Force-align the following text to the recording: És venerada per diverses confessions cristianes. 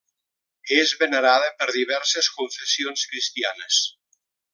És 0.77 0.93
venerada 1.01 1.51
per 1.59 1.67
diverses 1.75 2.31
confessions 2.39 3.05
cristianes. 3.13 3.83